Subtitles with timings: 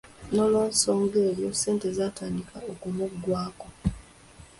[0.33, 3.67] N'olw'ensonga eyo, ssente zaatandika okumuggwako.